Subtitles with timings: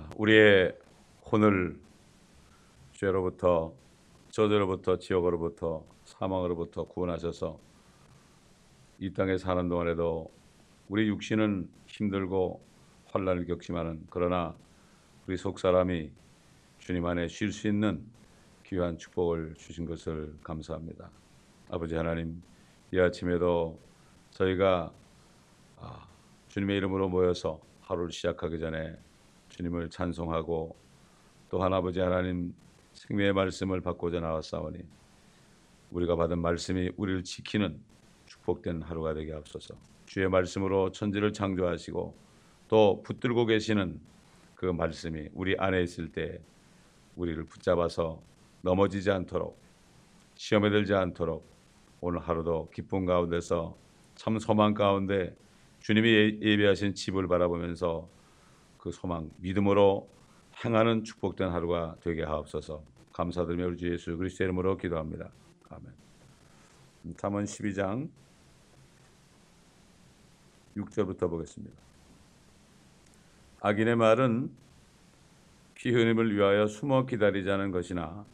[0.00, 0.74] 아, 우리의
[1.30, 1.78] 혼을
[2.92, 3.74] 죄로부터
[4.30, 7.58] 저주로부터 지옥으로부터 사망으로부터 구원하셔서
[8.98, 10.30] 이 땅에 사는 동안에도
[10.88, 12.62] 우리 육신은 힘들고
[13.06, 14.54] 환란을 겪지만은 그러나
[15.26, 16.10] 우리 속 사람이
[16.78, 18.02] 주님 안에 쉴 수 있는
[18.64, 21.10] 귀한 축복을 주신 것을 감사합니다.
[21.70, 22.42] 아버지 하나님,
[22.92, 23.78] 이 아침에도
[24.30, 24.92] 저희가
[25.76, 26.08] 아,
[26.48, 28.96] 주님의 이름으로 모여서 하루를 시작하기 전에
[29.60, 30.74] 주님을 찬송하고
[31.50, 32.54] 또한 아버지 하나님
[32.94, 34.78] 생명의 말씀을 받고자 나왔사오니
[35.90, 37.78] 우리가 받은 말씀이 우리를 지키는
[38.24, 39.74] 축복된 하루가 되게 하옵소서.
[40.06, 42.14] 주의 말씀으로 천지를 창조하시고
[42.68, 44.00] 또 붙들고 계시는
[44.54, 46.40] 그 말씀이 우리 안에 있을 때
[47.16, 48.22] 우리를 붙잡아서
[48.62, 49.60] 넘어지지 않도록
[50.36, 51.46] 시험에 들지 않도록
[52.00, 53.76] 오늘 하루도 기쁨 가운데서
[54.14, 55.36] 참 소망 가운데
[55.80, 58.19] 주님이 예, 예배하신 집을 바라보면서
[58.80, 60.08] 그 소망 믿음으로
[60.64, 62.82] 행하는 축복된 하루가 되게 하옵소서.
[63.12, 65.30] 감사드리며 우리 주 예수 그리스도의 이름으로 기도합니다.
[65.68, 67.14] 아멘.
[67.16, 68.08] 잠언 12장
[70.76, 71.76] 6절부터 보겠습니다.
[73.60, 74.50] 악인의 말은
[75.74, 78.24] 피 흘림을 위하여 숨어 기다리자는 것이나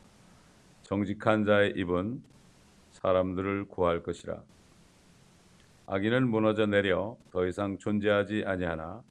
[0.82, 2.22] 정직한 자의 입은
[2.92, 4.40] 사람들을 구할 것이라.
[5.86, 9.02] 악인은 무너져 내려 더 이상 존재하지 아니하나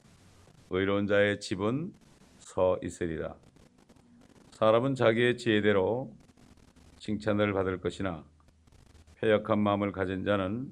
[0.78, 1.94] 의로운 자의 집은
[2.38, 3.34] 서 있으리라.
[4.52, 6.12] 사람은 자기의 지혜대로
[7.00, 8.26] 칭찬을 받을 것이나
[9.16, 10.70] 패역한 마음을 가진 자는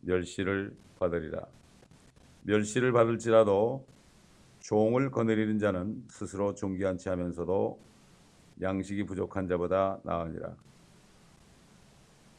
[0.00, 1.46] 멸시를 받으리라.
[2.42, 3.86] 멸시를 받을지라도
[4.58, 7.78] 종을 거느리는 자는 스스로 존귀한치 하면서도
[8.60, 10.56] 양식이 부족한 자보다 나으니라.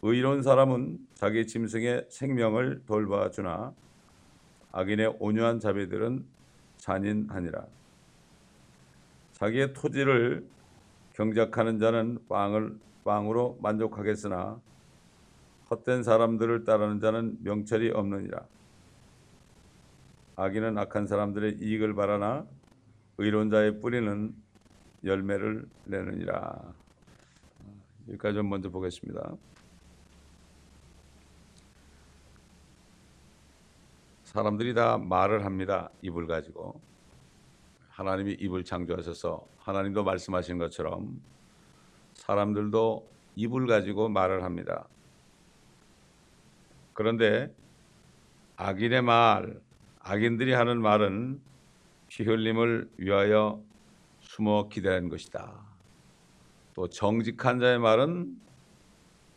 [0.01, 3.73] 의로운 사람은 자기 짐승의 생명을 돌봐주나
[4.73, 6.38] 악인의 온유한 자비들은
[6.79, 7.65] 잔인하니라.
[9.33, 10.45] 자기의 토지를
[11.13, 14.59] 경작하는 자는 빵을 빵으로 만족하겠으나
[15.69, 18.43] 헛된 사람들을 따르는 자는 명철이 없느니라.
[20.35, 22.45] 악인은 악한 사람들의 이익을 바라나
[23.17, 24.33] 의로운 자의 뿌리는
[25.03, 26.73] 열매를 내느니라.
[28.07, 29.35] 여기까지 좀 먼저 보겠습니다.
[34.29, 35.89] 사람들이 다 말을 합니다.
[36.03, 36.79] 입을 가지고.
[37.89, 41.19] 하나님이 입을 창조하셔서 하나님도 말씀하신 것처럼
[42.13, 44.87] 사람들도 입을 가지고 말을 합니다.
[46.93, 47.51] 그런데
[48.55, 49.59] 악인의 말,
[49.97, 51.41] 악인들이 하는 말은
[52.07, 53.63] 피 흘림을 위하여
[54.19, 55.59] 숨어 기다리는 것이다.
[56.75, 58.39] 또 정직한 자의 말은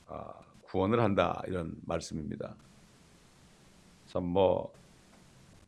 [0.09, 2.55] 아, 구원을 한다 이런 말씀입니다.
[4.05, 4.82] 참뭐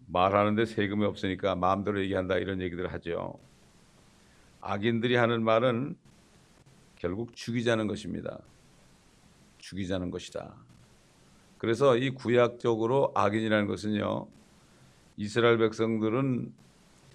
[0.07, 3.39] 말하는데 세금이 없으니까 마음대로 얘기한다 이런 얘기들 하죠.
[4.61, 5.97] 악인들이 하는 말은
[6.97, 8.39] 결국 죽이자는 것입니다.
[9.59, 10.55] 죽이자는 것이다.
[11.59, 14.27] 그래서 이 구약적으로 악인이라는 것은요.
[15.17, 16.53] 이스라엘 백성들은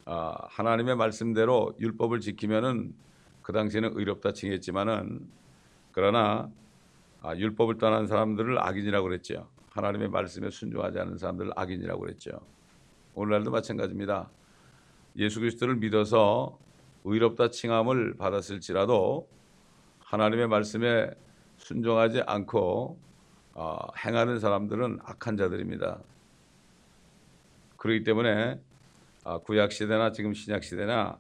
[0.06, 2.94] 아, 하나님의 말씀대로 율법을 지키면은
[3.42, 5.28] 그 당시에는 의롭다 칭했지만은
[5.92, 6.50] 그러나
[7.22, 9.50] 아, 율법을 떠난 사람들을 악인이라고 그랬죠.
[9.72, 12.40] 하나님의 말씀에 순종하지 않는 사람들을 악인이라고 그랬죠.
[13.20, 14.30] 오늘날도 마찬가지입니다.
[15.18, 16.58] 예수 그리스도를 믿어서
[17.04, 19.28] 의롭다 칭함을 받았을지라도
[20.00, 21.12] 하나님의 말씀에
[21.58, 22.98] 순종하지 않고
[23.56, 26.00] 어, 행하는 사람들은 악한 자들입니다.
[27.76, 28.62] 그렇기 때문에
[29.26, 31.20] 어, 구약 시대나 지금 신약 시대나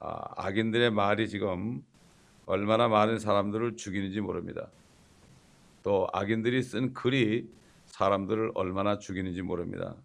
[0.00, 1.82] 어, 악인들의 말이 지금
[2.44, 4.68] 얼마나 많은 사람들을 죽이는지 모릅니다.
[5.82, 7.48] 또 악인들이 쓴 글이
[7.86, 9.96] 사람들을 얼마나 죽이는지 모릅니다.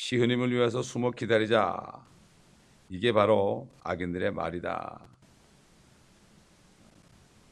[0.00, 2.02] 시흐님을 위해서 숨어 기다리자.
[2.88, 4.98] 이게 바로 악인들의 말이다.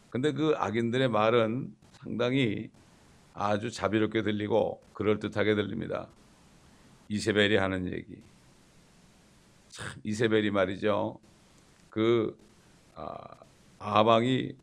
[0.09, 2.71] 근데 그 악인들의 말은 상당히
[3.35, 6.09] 아주 자비롭게 들리고 그럴듯하게 들립니다.
[7.11, 8.17] 이세벨이 하는 얘기.
[9.69, 11.21] 참 이세벨이 말이죠.
[11.91, 12.35] 그
[12.95, 13.19] 아,
[13.79, 14.55] 아방이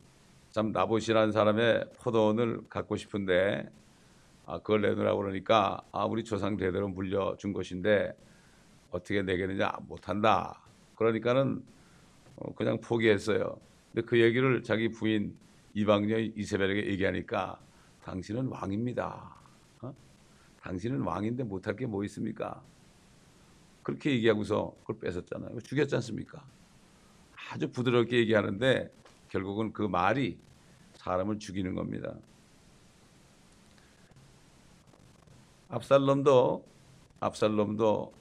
[0.50, 3.70] 참 나보시라는 사람의 포도원을 갖고 싶은데
[4.46, 8.16] 아, 그걸 내놓으라고 그러니까 아, 우리 조상 대대로 물려준 것인데
[8.92, 10.62] 어떻게 내겠느냐 못한다.
[10.96, 11.64] 그러니까는
[12.38, 13.60] 어, 그냥 포기했어요.
[13.94, 15.36] 근데 그 얘기를 자기 부인
[15.74, 17.60] 이방녀 이세벨에게 얘기하니까
[18.04, 19.36] 당신은 왕입니다.
[19.82, 19.94] 어?
[20.62, 22.62] 당신은 왕인데 못할 게 뭐 있습니까?
[23.84, 25.60] 그렇게 얘기하고서 그걸 뺏었잖아요.
[25.62, 26.44] 죽였지 않습니까?
[27.52, 28.92] 아주 부드럽게 얘기하는데
[29.30, 30.38] 결국은 그 말이
[30.96, 32.16] 사람을 죽이는 겁니다.
[35.70, 36.66] 압살롬도
[37.20, 38.14] 압살롬도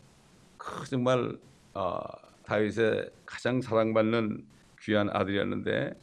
[0.57, 1.39] 그 정말
[1.75, 2.01] 어,
[2.45, 4.47] 다윗의 가장 사랑받는
[4.81, 5.99] 귀한 아들이었는데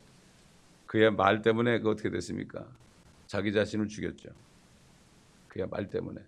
[0.86, 2.68] 그의 말 때문에 그 어떻게 됐습니까?
[3.28, 4.30] 자기 자신을 죽였죠.
[5.48, 6.22] 그의 말 때문에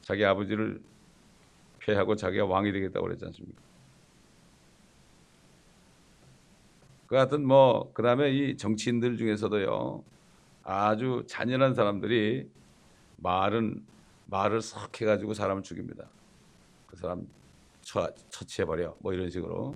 [0.00, 0.82] 자기 아버지를
[1.80, 3.62] 폐하고 자기가 왕이 되겠다고 그랬지 않습니까?
[7.06, 10.04] 그 하여튼 뭐 그다음에 이 정치인들 중에서도요
[10.62, 12.48] 아주 잔인한 사람들이
[13.18, 13.84] 말은
[14.26, 16.08] 말을 석 해가지고 사람을 죽입니다.
[16.86, 17.26] 그 사람
[17.82, 19.74] 처, 처치해버려 뭐 이런 식으로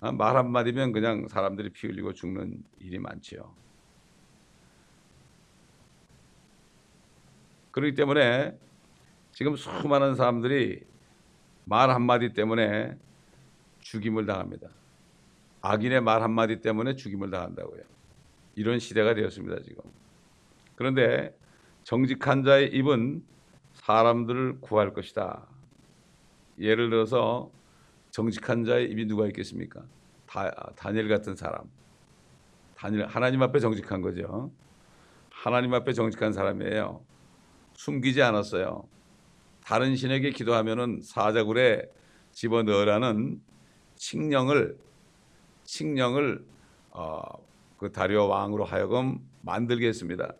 [0.00, 3.54] 아, 말 한마디면 그냥 사람들이 피 흘리고 죽는 일이 많지요.
[7.70, 8.56] 그렇기 때문에
[9.32, 10.84] 지금 수많은 사람들이
[11.64, 12.96] 말 한마디 때문에
[13.80, 14.68] 죽임을 당합니다.
[15.60, 17.82] 악인의 말 한마디 때문에 죽임을 당한다고요.
[18.54, 19.82] 이런 시대가 되었습니다, 지금.
[20.76, 21.36] 그런데
[21.84, 23.22] 정직한 자의 입은
[23.74, 25.46] 사람들을 구할 것이다.
[26.58, 27.50] 예를 들어서
[28.10, 29.82] 정직한 자의 입이 누가 있겠습니까?
[30.26, 31.64] 다, 다니엘 같은 사람.
[32.74, 34.50] 다니엘 하나님 앞에 정직한 거죠.
[35.30, 37.04] 하나님 앞에 정직한 사람이에요.
[37.74, 38.88] 숨기지 않았어요.
[39.62, 41.82] 다른 신에게 기도하면은 사자굴에
[42.32, 43.42] 집어 넣으라는
[43.96, 44.78] 칙령을
[45.64, 46.44] 칙령을
[46.90, 47.20] 어,
[47.76, 50.32] 그 다리오 왕으로 하여금 만들게 했습니다.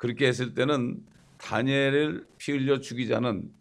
[0.00, 1.04] 그렇게 했을 때는
[1.36, 3.52] 다니엘을 피 흘려 죽이자는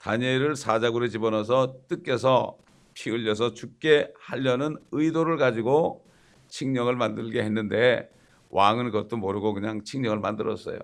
[0.00, 2.58] 다니엘을 사자굴에 집어넣어서 뜯겨서
[2.92, 6.04] 피 흘려서 죽게 하려는 의도를 가지고
[6.48, 8.10] 칙령을 만들게 했는데
[8.50, 10.80] 왕은 그것도 모르고 그냥 칙령을 만들었어요.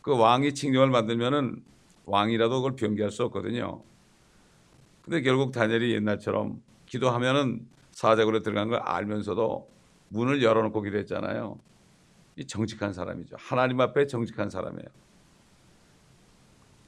[0.00, 1.62] 그 왕이 칙령을 만들면은
[2.06, 3.84] 왕이라도 그걸 변기할 수 없거든요.
[5.02, 9.70] 근데 결국 다니엘이 옛날처럼 기도하면은 사자굴에 들어간 걸 알면서도
[10.08, 11.60] 문을 열어놓고 기도했잖아요.
[12.36, 13.36] 이 정직한 사람이죠.
[13.38, 14.88] 하나님 앞에 정직한 사람이에요.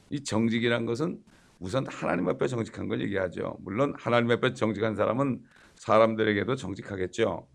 [0.09, 1.23] 이 정직이란 것은
[1.59, 3.57] 우선 하나님 앞에 정직한 걸 얘기하죠.
[3.59, 5.43] 물론 하나님 앞에 정직한 사람은
[5.75, 7.47] 사람들에게도 정직하겠죠.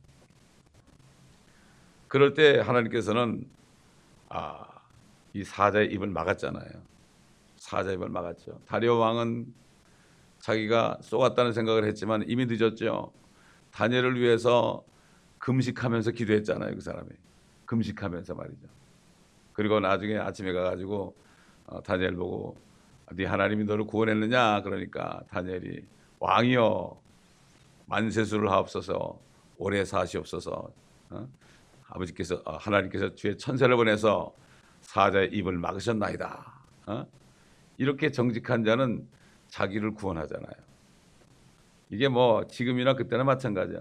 [2.09, 3.49] 그럴 때 하나님께서는
[4.29, 4.67] 아,
[5.33, 6.71] 이 사자의 입을 막았잖아요.
[7.57, 8.61] 사자의 입을 막았죠.
[8.67, 9.53] 다리오 왕은
[10.39, 13.13] 자기가 쏘았다는 생각을 했지만 이미 늦었죠.
[13.73, 14.85] 다니엘을 위해서
[15.39, 17.09] 금식하면서 기도했잖아요, 그 사람이.
[17.71, 18.67] 금식하면서 말이죠.
[19.53, 21.15] 그리고 나중에 아침에 가가지고
[21.67, 22.57] 어, 다니엘 보고
[23.13, 25.85] 네 하나님이 너를 구원했느냐 그러니까 다니엘이
[26.19, 27.01] 왕이여
[27.87, 29.21] 만세수를 하옵소서
[29.57, 30.73] 오래 사시옵소서
[31.11, 31.29] 어?
[31.87, 34.35] 아버지께서 어, 하나님께서 주의 천사를 보내서
[34.81, 36.53] 사자의 입을 막으셨나이다
[36.87, 37.07] 어?
[37.79, 39.07] 이렇게 정직한 자는
[39.49, 40.55] 자기를 구원하잖아요
[41.91, 43.81] 이게 뭐 지금이나 그때나 마찬가지야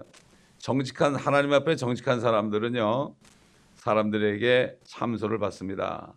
[0.58, 3.14] 정직한 하나님 앞에 정직한 사람들은요
[3.80, 6.12] 사람들에게 참소를 받습니다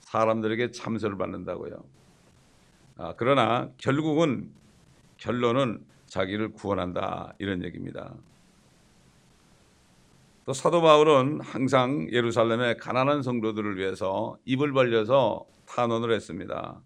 [0.00, 1.96] 사람들에게 참소를 받는다고요
[2.98, 4.50] 아, 그러나 결국은
[5.18, 8.14] 결론은 자기를 구원한다 이런 얘기입니다.
[10.46, 16.80] 또 사도 바울은 항상 예루살렘의 가난한 성도들을 위해서 입을 벌려서 탄원을 했습니다.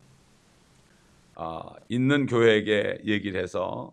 [1.37, 3.93] 아, 있는 교회에게 얘기를 해서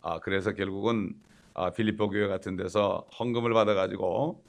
[0.00, 1.14] 아, 그래서 결국은
[1.54, 4.42] 아, 빌립보 교회 같은 데서 헌금을 받아가지고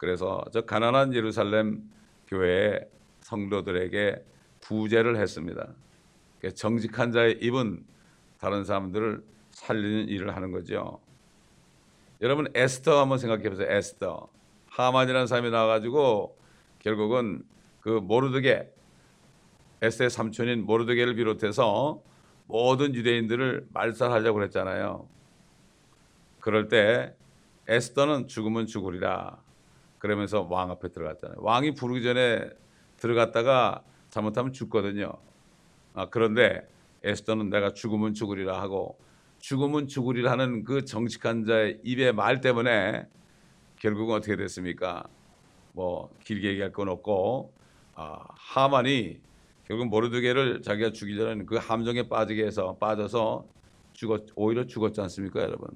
[0.00, 1.82] 그래서 저 가난한 예루살렘
[2.26, 2.80] 교회
[3.20, 4.24] 성도들에게
[4.62, 5.74] 부제를 했습니다.
[6.54, 7.84] 정직한 자의 입은
[8.38, 11.00] 다른 사람들을 살리는 일을 하는 거죠.
[12.22, 13.68] 여러분 에스터 한번 생각해 보세요.
[13.70, 14.30] 에스터
[14.70, 16.34] 하만이라는 사람이 나와가지고
[16.78, 17.44] 결국은
[17.82, 18.72] 그 모르드게
[19.82, 22.00] 에스의 삼촌인 모르드게를 비롯해서
[22.46, 25.06] 모든 유대인들을 말살하려고 그랬잖아요.
[26.40, 27.14] 그럴 때
[27.68, 29.49] 에스더는 죽으면 죽으리라
[30.00, 31.36] 그러면서 왕 앞에 들어갔잖아요.
[31.40, 32.50] 왕이 부르기 전에
[32.96, 35.12] 들어갔다가 잘못하면 죽거든요.
[35.94, 36.66] 아, 그런데
[37.04, 38.98] 에스더는 내가 죽으면 죽으리라 하고
[39.38, 43.06] 죽으면 죽으리라 하는 그 정직한 자의 입의 말 때문에
[43.76, 45.04] 결국은 어떻게 됐습니까?
[45.72, 47.52] 뭐 길게 얘기할 건 없고
[47.94, 49.20] 아, 하만이
[49.66, 53.46] 결국 모르드게를 자기가 죽이 전에 그 함정에 빠지게 해서 빠져서
[53.92, 55.68] 죽었 오히려 죽었지 않습니까, 여러분?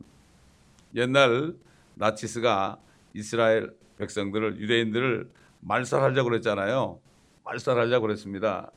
[0.95, 1.55] 옛날
[1.95, 2.79] 나치스가
[3.13, 6.99] 이스라엘 백성들을 유대인들을 말살하려고 그랬잖아요.
[7.45, 8.71] 말살하려고 그랬습니다.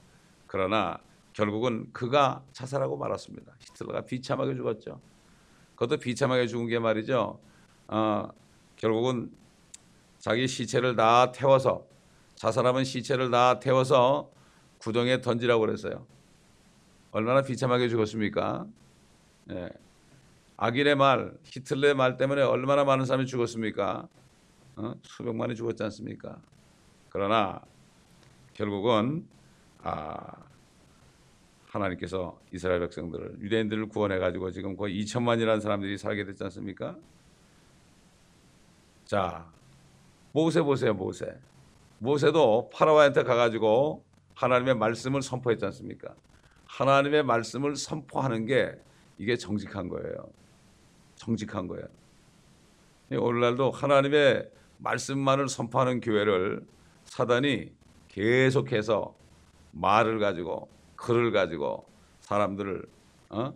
[0.47, 0.99] 그러나
[1.33, 3.53] 결국은 그가 자살하고 말았습니다.
[3.59, 4.99] 히틀러가 비참하게 죽었죠.
[5.75, 7.39] 그것도 비참하게 죽은 게 말이죠.
[7.87, 8.27] 어,
[8.75, 9.31] 결국은
[10.19, 11.85] 자기 시체를 다 태워서
[12.35, 14.31] 자살하면 시체를 다 태워서
[14.79, 16.05] 구덩이에 던지라고 그랬어요.
[17.11, 18.65] 얼마나 비참하게 죽었습니까?
[19.51, 19.69] 예.
[20.57, 24.07] 악인의 말, 히틀러의 말 때문에 얼마나 많은 사람이 죽었습니까?
[24.77, 24.93] 어?
[25.03, 26.39] 수백만이 죽었지 않습니까?
[27.09, 27.61] 그러나
[28.53, 29.27] 결국은
[29.81, 30.47] 아,
[31.67, 36.95] 하나님께서 이스라엘 백성들을 유대인들을 구원해 가지고 지금 거의 2천만이라는 사람들이 살게 됐지 않습니까?
[39.05, 39.49] 자,
[40.31, 41.37] 모세 보세요, 모세.
[41.99, 44.03] 모세도 파라오한테 가 가지고
[44.35, 46.13] 하나님의 말씀을 선포했지 않습니까?
[46.65, 48.79] 하나님의 말씀을 선포하는 게
[49.17, 50.29] 이게 정직한 거예요.
[51.15, 51.87] 정직한 거예요.
[53.11, 56.65] 오늘날도 하나님의 말씀만을 선포하는 교회를
[57.05, 57.71] 사단이
[58.09, 59.15] 계속해서
[59.71, 61.87] 말을 가지고 글을 가지고
[62.19, 62.85] 사람들을
[63.29, 63.53] 어?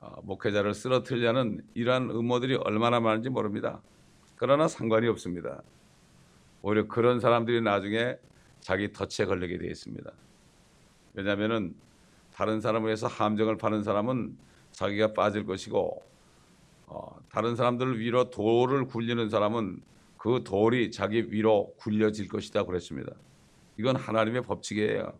[0.00, 3.80] 어, 목회자를 쓰러뜨리려는 이러한 음모들이 얼마나 많은지 모릅니다.
[4.36, 5.62] 그러나 상관이 없습니다.
[6.62, 8.16] 오히려 그런 사람들이 나중에
[8.60, 10.10] 자기 덫에 걸리게 되어 있습니다.
[11.14, 11.74] 왜냐하면
[12.34, 14.36] 다른 사람을 위해서 함정을 파는 사람은
[14.72, 16.02] 자기가 빠질 것이고
[16.86, 19.80] 어, 다른 사람들 위로 돌을 굴리는 사람은
[20.26, 23.12] 그 돌이 자기 위로 굴려질 것이다 그랬습니다.
[23.78, 25.16] 이건 하나님의 법칙이에요.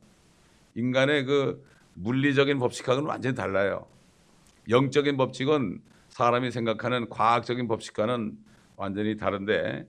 [0.75, 3.87] 인간의 그 물리적인 법칙하고는 완전히 달라요.
[4.69, 8.37] 영적인 법칙은 사람이 생각하는 과학적인 법칙과는
[8.75, 9.89] 완전히 다른데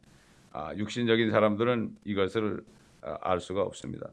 [0.51, 2.63] 아, 육신적인 사람들은 이것을
[3.01, 4.09] 아, 알 수가 없습니다.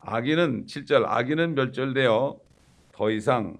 [0.00, 2.38] 악인은 7절 악인은 멸절되어
[2.92, 3.56] 더 이상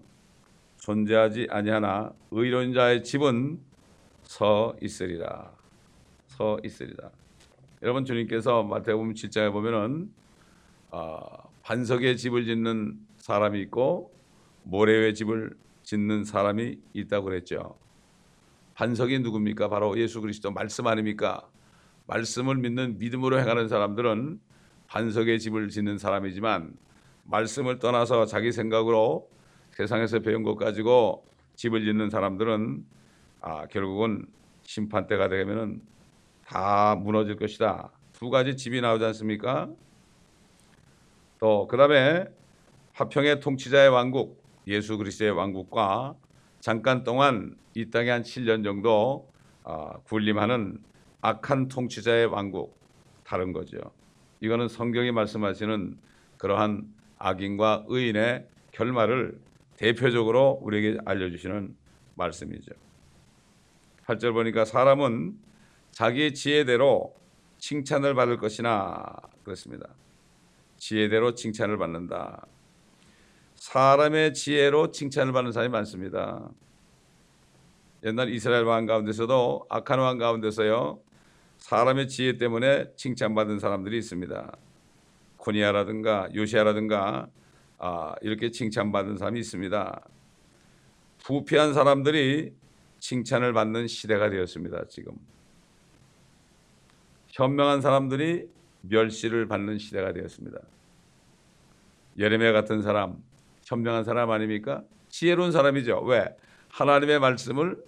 [0.77, 3.65] 존재하지 아니하나 의로운 자의 집은
[4.27, 5.53] 서 있으리라.
[6.27, 7.11] 서 있으리라.
[7.83, 10.13] 여러분 주님께서 마태복음 7장에 보면은
[10.91, 11.21] 어,
[11.63, 14.13] 반석의 집을 짓는 사람이 있고
[14.65, 17.79] 모래 위에 집을 짓는 사람이 있다고 그랬죠.
[18.75, 19.69] 반석이 누굽니까?
[19.69, 21.49] 바로 예수 그리스도 말씀 아닙니까?
[22.07, 24.41] 말씀을 믿는 믿음으로 행하는 사람들은
[24.89, 26.75] 반석의 집을 짓는 사람이지만
[27.25, 29.29] 말씀을 떠나서 자기 생각으로
[29.71, 32.85] 세상에서 배운 것 가지고 집을 짓는 사람들은
[33.41, 34.27] 아, 결국은
[34.63, 35.83] 심판 때가 되면은
[36.47, 37.91] 다 무너질 것이다.
[38.13, 39.69] 두 가지 집이 나오지 않습니까?
[41.39, 42.25] 또 그다음에
[42.95, 46.15] 화평의 통치자의 왕국 예수 그리스도의 왕국과
[46.61, 49.31] 잠깐 동안 이 땅에 한 7년 정도
[49.63, 50.79] 어, 군림하는
[51.21, 52.79] 악한 통치자의 왕국
[53.25, 53.79] 다른 거죠.
[54.41, 55.99] 이거는 성경이 말씀하시는
[56.39, 56.87] 그러한
[57.19, 59.39] 악인과 의인의 결말을
[59.77, 61.77] 대표적으로 우리에게 알려주시는
[62.15, 62.86] 말씀이죠.
[64.07, 65.37] 8절 보니까 사람은
[65.91, 67.15] 자기 지혜대로
[67.59, 69.89] 칭찬을 받을 것이나 그렇습니다.
[70.77, 72.47] 지혜대로 칭찬을 받는다.
[73.57, 76.49] 사람의 지혜로 칭찬을 받는 사람이 많습니다.
[78.05, 81.01] 옛날 이스라엘 왕 가운데서도 악한 왕 가운데서요
[81.59, 84.57] 사람의 지혜 때문에 칭찬받은 사람들이 있습니다.
[85.39, 87.29] 코니아라든가 요시아라든가
[87.79, 90.01] 아, 이렇게 칭찬받은 사람이 있습니다.
[91.25, 92.53] 부패한 사람들이
[93.07, 94.87] 칭찬을 받는 시대가 되었습니다.
[94.89, 95.13] 지금
[97.29, 98.49] 현명한 사람들이
[98.81, 100.59] 멸시를 받는 시대가 되었습니다.
[102.19, 103.23] 예레미야 같은 사람,
[103.65, 104.83] 현명한 사람 아닙니까?
[105.09, 106.01] 지혜로운 사람이죠.
[106.01, 106.37] 왜?
[106.71, 107.81] 하나님의 말씀을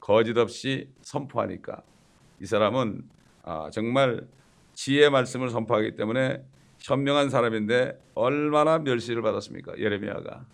[0.00, 1.82] 거짓 없이 선포하니까
[2.40, 3.02] 이 사람은
[3.42, 4.26] 아, 정말
[4.72, 6.42] 지혜의 말씀을 선포하기 때문에
[6.78, 9.78] 현명한 사람인데 얼마나 멸시를 받았습니까?
[9.78, 10.46] 예레미야가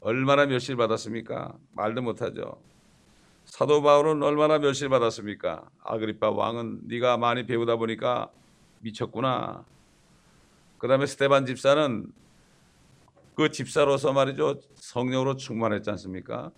[0.00, 1.56] 얼마나 멸시를 받았습니까?
[1.72, 2.60] 말도 못하죠.
[3.44, 5.68] 사도 바울은 얼마나 멸시를 받았습니까?
[5.82, 8.30] 아그리파 왕은 네가 많이 배우다 보니까
[8.80, 9.64] 미쳤구나.
[10.78, 12.10] 그 다음에 스테반 집사는
[13.34, 16.50] 그 집사로서 말이죠 성령으로 충만했지 않습니까?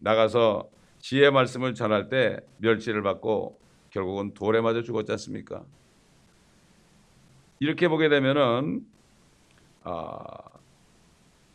[0.00, 3.58] 나가서 지혜 말씀을 전할 때 멸시를 받고
[3.90, 5.64] 결국은 돌에 맞아 죽었지 않습니까?
[7.60, 8.86] 이렇게 보게 되면은
[9.84, 10.53] 아,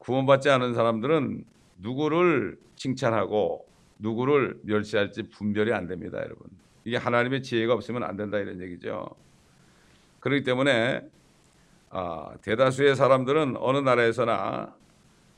[0.10, 1.44] 구원받지 않은 사람들은
[1.78, 3.68] 누구를 칭찬하고
[4.00, 6.48] 누구를 멸시할지 분별이 안 됩니다, 여러분.
[6.84, 9.08] 이게 하나님의 지혜가 없으면 안 된다 이런 얘기죠.
[10.20, 11.08] 그렇기 때문에
[11.92, 14.76] 아, 대다수의 사람들은 어느 나라에서나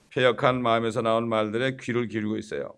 [0.10, 2.74] 폐역한 마음에서 나온 말들에 귀를 기울이고 있어요.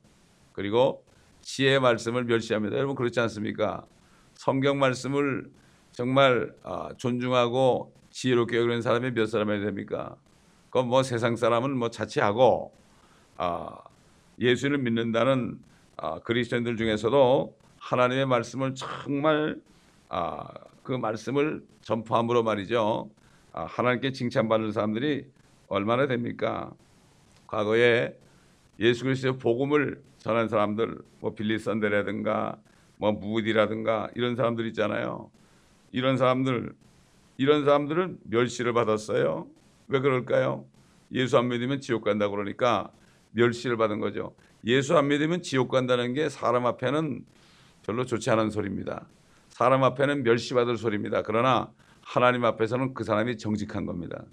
[0.53, 1.05] 그리고
[1.41, 2.75] 지혜의 말씀을 멸시합니다.
[2.75, 3.85] 여러분 그렇지 않습니까?
[4.33, 5.51] 성경 말씀을
[5.91, 10.15] 정말 아, 존중하고 지혜롭게 여기는 사람이 몇 사람이 됩니까?
[10.73, 12.73] 그건 뭐 세상 사람은 뭐 자취하고
[13.37, 13.77] 아,
[14.39, 15.59] 예수를 믿는다는
[15.97, 19.61] 아, 그리스도인들 중에서도 하나님의 말씀을 정말
[20.09, 20.47] 아,
[20.81, 23.07] 그 말씀을 전파함으로 말이죠.
[23.51, 25.27] 아, 하나님께 칭찬받는 사람들이
[25.67, 26.71] 얼마나 됩니까?
[27.45, 28.17] 과거에
[28.79, 32.57] 예수 그리스도의 복음을 전한 사람들, 뭐 빌리 선데라든가
[32.97, 35.29] 뭐 무디라든가 이런 사람들 있잖아요.
[35.91, 36.73] 이런 사람들
[37.37, 39.45] 이런 사람들은 멸시를 받았어요.
[39.87, 40.65] 왜 그럴까요?
[41.11, 42.91] 예수 안 믿으면 지옥 간다 그러니까
[43.31, 44.35] 멸시를 받은 거죠.
[44.65, 47.25] 예수 안 믿으면 지옥 간다는 게 사람 앞에는
[47.85, 49.07] 별로 좋지 않은 소리입니다.
[49.49, 51.21] 사람 앞에는 멸시받을 소리입니다.
[51.21, 51.71] 그러나
[52.01, 54.23] 하나님 앞에서는 그 사람이 정직한 겁니다.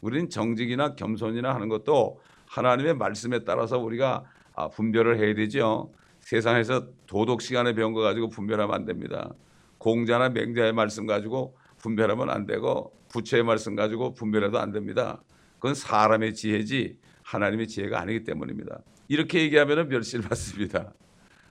[0.00, 4.24] 우리는 정직이나 겸손이나 하는 것도 하나님의 말씀에 따라서 우리가
[4.54, 5.92] 아, 분별을 해야 되죠.
[6.20, 9.32] 세상에서 도덕 시간에 배운 거 가지고 분별하면 안 됩니다.
[9.78, 15.22] 공자나 맹자의 말씀 가지고 분별하면 안 되고 부처의 말씀 가지고 분별해도 안 됩니다.
[15.54, 18.80] 그건 사람의 지혜지 하나님의 지혜가 아니기 때문입니다.
[19.08, 20.92] 이렇게 얘기하면 멸실 받습니다.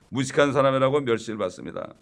[0.08, 1.94] 무식한 사람이라고 멸실 받습니다.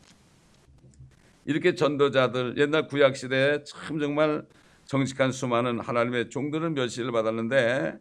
[1.46, 4.46] 이렇게 전도자들 옛날 구약 시대에 참 정말
[4.84, 7.98] 정직한 수많은 하나님의 종들은 멸시를 받았는데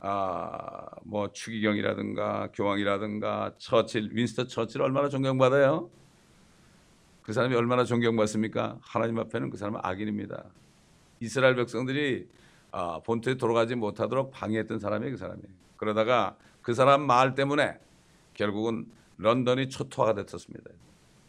[0.00, 5.90] 아뭐 추기경이라든가 교황이라든가 처칠 윈스터 처칠 얼마나 존경받아요?
[7.22, 8.78] 그 사람이 얼마나 존경받습니까?
[8.82, 10.44] 하나님 앞에는 그 사람은 악인입니다.
[11.22, 12.26] 이스라엘 백성들이
[12.72, 15.48] 아, 본토에 돌아가지 못하도록 방해했던 사람이 그 사람이에요.
[15.76, 17.78] 그러다가 그 사람 말 때문에
[18.34, 18.86] 결국은
[19.18, 20.70] 런던이 초토화가 됐었습니다.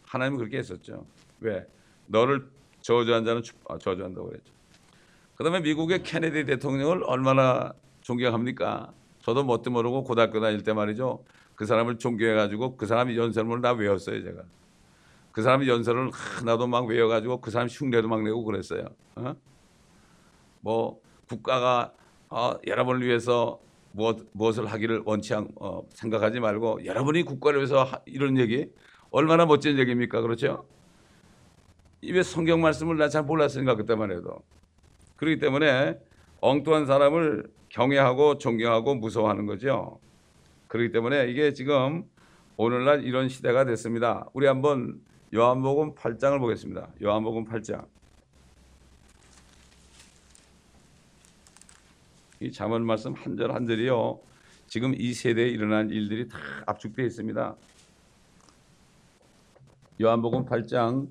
[0.06, 1.06] 하나님은 그렇게 했었죠.
[1.40, 1.64] 왜?
[2.06, 2.48] 너를
[2.80, 4.52] 저주한 자는 아, 저주한다고 그랬죠.
[5.36, 8.92] 그 다음에 미국의 케네디 대통령을 얼마나 존경합니까?
[9.20, 11.24] 저도 뭣도 모르고 고등학교 다닐 때 말이죠.
[11.54, 14.42] 그 사람을 존경해가지고 그 사람이 연설문을 다 외웠어요 제가.
[15.30, 18.86] 그 사람이 연설을 하 나도 막 외워가지고 그 사람 흉내도 막 내고 그랬어요.
[19.16, 19.34] 어?
[20.64, 21.92] 뭐 국가가
[22.30, 23.60] 어, 여러분을 위해서
[23.92, 28.66] 무엇, 무엇을 하기를 원치 않, 어, 생각하지 말고 여러분이 국가를 위해서 하, 이런 얘기
[29.10, 30.22] 얼마나 멋진 얘기입니까?
[30.22, 30.66] 그렇죠?
[32.00, 34.42] 입에 성경 말씀을 나잘 몰랐으니까 그때만 해도
[35.16, 35.98] 그렇기 때문에
[36.40, 40.00] 엉뚱한 사람을 경외하고 존경하고 무서워하는 거죠.
[40.68, 42.04] 그렇기 때문에 이게 지금
[42.56, 44.26] 오늘날 이런 시대가 됐습니다.
[44.32, 45.00] 우리 한번
[45.34, 46.88] 요한복음 8장을 보겠습니다.
[47.02, 47.93] 요한복음 8장.
[52.40, 54.20] 이 잠언 말씀 한 절 한 절이요.
[54.66, 57.54] 지금 이 세대에 일어난 일들이 다 압축되어 있습니다.
[60.00, 61.08] 요한복음 8장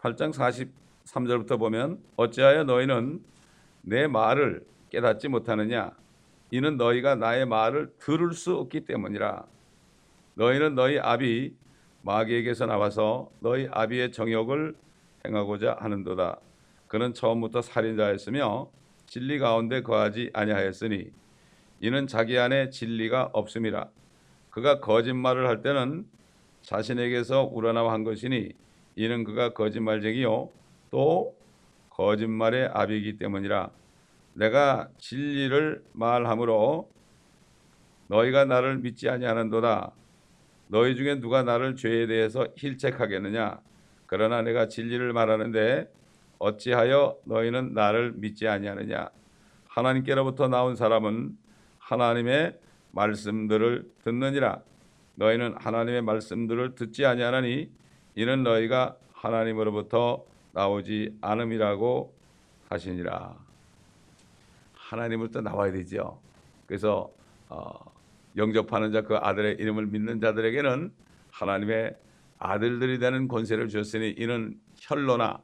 [0.00, 0.32] 8장
[1.06, 3.22] 43절부터 보면 어찌하여 너희는
[3.82, 5.92] 내 말을 깨닫지 못하느냐
[6.50, 9.46] 이는 너희가 나의 말을 들을 수 없기 때문이라
[10.34, 11.54] 너희는 너희 아비
[12.02, 14.74] 마귀에게서 나와서 너희 아비의 정욕을
[15.26, 16.38] 행하고자 하는도다
[16.94, 18.70] 그는 처음부터 살인자였으며
[19.06, 21.10] 진리 가운데 거하지 아니하였으니
[21.80, 23.88] 이는 자기 안에 진리가 없음이라.
[24.50, 26.06] 그가 거짓말을 할 때는
[26.62, 28.52] 자신에게서 우러나와 한 것이니
[28.94, 30.50] 이는 그가 거짓말쟁이요
[30.92, 31.34] 또
[31.90, 33.70] 거짓말의 아비이기 때문이라.
[34.34, 36.88] 내가 진리를 말함으로
[38.06, 39.90] 너희가 나를 믿지 아니하는도다.
[40.68, 43.58] 너희 중에 누가 나를 죄에 대해서 힐책하겠느냐?
[44.06, 45.88] 그러나 내가 진리를 말하는데
[46.44, 49.08] 어찌하여 너희는 나를 믿지 아니하느냐
[49.68, 51.36] 하나님께로부터 나온 사람은
[51.78, 52.58] 하나님의
[52.92, 54.60] 말씀들을 듣느니라
[55.16, 57.70] 너희는 하나님의 말씀들을 듣지 아니하나니
[58.16, 62.14] 이는 너희가 하나님으로부터 나오지 않음이라고
[62.68, 63.34] 하시니라.
[64.74, 66.20] 하나님으로부터 나와야 되죠.
[66.66, 67.10] 그래서
[67.48, 67.72] 어,
[68.36, 70.92] 영접하는 자 그 아들의 이름을 믿는 자들에게는
[71.30, 71.96] 하나님의
[72.38, 75.40] 아들들이 되는 권세를 주셨으니 이는 혈로나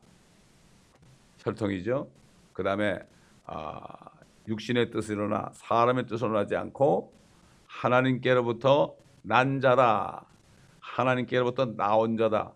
[1.45, 2.11] 혈통이죠.
[2.53, 2.99] 그 다음에
[3.47, 3.83] 아,
[4.49, 7.13] 육신의 뜻으로나 사람의 뜻으로 하지 않고
[7.67, 10.27] 하나님께로부터 난 자다.
[10.81, 12.53] 하나님께로부터 나온 자다.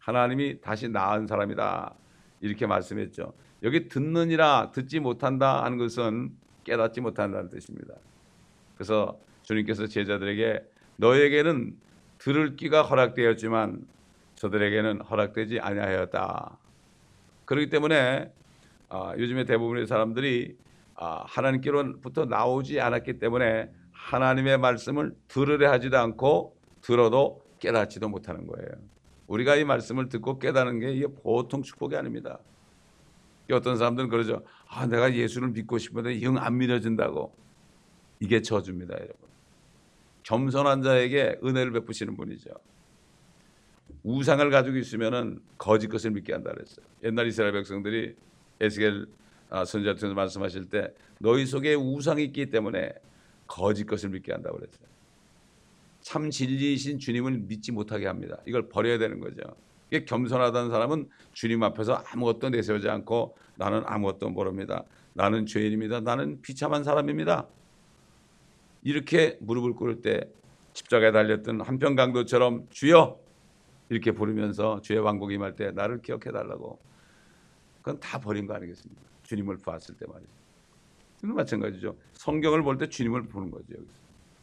[0.00, 1.94] 하나님이 다시 낳은 사람이다.
[2.40, 3.32] 이렇게 말씀했죠.
[3.62, 7.94] 여기 듣느니라 듣지 못한다 하는 것은 깨닫지 못한다는 뜻입니다.
[8.74, 10.62] 그래서 주님께서 제자들에게
[10.96, 11.76] 너에게는
[12.18, 13.86] 들을 귀가 허락되었지만
[14.34, 16.58] 저들에게는 허락되지 아니하였다.
[17.44, 18.32] 그렇기 때문에
[18.88, 20.56] 아, 요즘에 대부분의 사람들이
[20.94, 28.68] 아, 하나님께로부터 나오지 않았기 때문에 하나님의 말씀을 들으려 하지도 않고 들어도 깨닫지도 못하는 거예요.
[29.26, 32.38] 우리가 이 말씀을 듣고 깨닫는 게 이게 보통 축복이 아닙니다.
[33.52, 34.42] 어떤 사람들은 그러죠.
[34.68, 37.34] 아, 내가 예수를 믿고 싶은데 영 안 믿어진다고.
[38.20, 39.16] 이게 저주입니다, 여러분.
[40.22, 42.50] 겸손한 자에게 은혜를 베푸시는 분이죠.
[44.02, 46.84] 우상을 가지고 있으면은 거짓 것을 믿게 한다 그랬어요.
[47.02, 48.14] 옛날 이스라엘 백성들이
[48.60, 49.06] 에스겔
[49.50, 52.92] 아, 선지자 통해서 말씀하실 때 너희 속에 우상이 있기 때문에
[53.46, 54.86] 거짓 것을 믿게 한다고 그랬어요.
[56.00, 58.36] 참 진리이신 주님을 믿지 못하게 합니다.
[58.46, 59.42] 이걸 버려야 되는 거죠.
[59.90, 64.84] 이게 겸손하다는 사람은 주님 앞에서 아무것도 내세우지 않고 나는 아무것도 모릅니다.
[65.14, 66.00] 나는 죄인입니다.
[66.00, 67.46] 나는 비참한 사람입니다.
[68.82, 70.20] 이렇게 무릎을 꿇을 때
[70.74, 73.23] 십자가에 달렸던 한평강도처럼 주여
[73.94, 76.80] 이렇게 부르면서 주의 왕국이 임할 때 나를 기억해 달라고
[77.80, 79.00] 그건 다 버린 거 아니겠습니까?
[79.22, 80.32] 주님을 봤을 때 말이죠.
[81.22, 81.96] 이건 마찬가지죠.
[82.12, 83.74] 성경을 볼 때 주님을 보는 거죠.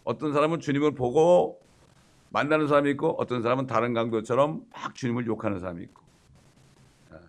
[0.05, 1.59] 어떤 사람은 주님을 보고
[2.29, 6.01] 만나는 사람이 있고 어떤 사람은 다른 강도처럼 막 주님을 욕하는 사람이 있고
[7.11, 7.19] 아,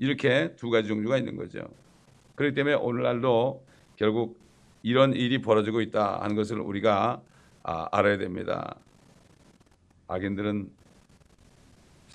[0.00, 1.60] 이렇게 두 가지 종류가 있는 거죠.
[2.34, 3.64] 그렇기 때문에 오늘날도
[3.94, 4.36] 결국
[4.82, 7.22] 이런 일이 벌어지고 있다 하는 것을 우리가
[7.62, 8.74] 아, 알아야 됩니다.
[10.08, 10.70] 악인들은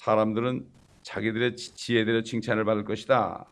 [0.03, 0.67] 사람들은
[1.01, 3.45] 자기들의 지혜대로 칭찬을 받을 것이다.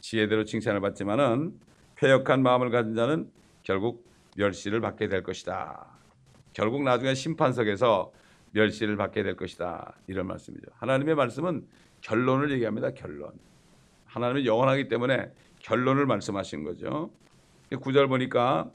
[0.00, 1.56] 지혜대로 칭찬을 받지만은
[1.94, 3.30] 폐역한 마음을 가진 자는
[3.62, 4.04] 결국
[4.36, 5.86] 멸시를 받게 될 것이다.
[6.52, 8.12] 결국 나중에 심판석에서
[8.50, 9.94] 멸시를 받게 될 것이다.
[10.08, 10.66] 이런 말씀이죠.
[10.74, 11.64] 하나님의 말씀은
[12.00, 12.90] 결론을 얘기합니다.
[12.90, 13.30] 결론.
[14.06, 17.12] 하나님은 영원하기 때문에 결론을 말씀하신 거죠.
[17.80, 18.72] 구절 보니까